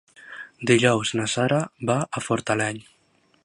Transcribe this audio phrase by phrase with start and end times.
[0.71, 2.85] Dijous na Sara va a Fortaleny.